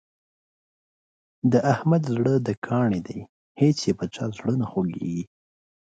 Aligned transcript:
د 1.51 1.53
احمد 1.73 2.03
زړه 2.15 2.33
د 2.47 2.49
کاڼي 2.65 3.01
دی 3.07 3.19
هېڅ 3.61 3.77
یې 3.87 3.93
په 3.99 4.05
چا 4.13 4.25
زړه 4.37 4.53
نه 4.61 4.65
خوږېږي. 4.71 5.23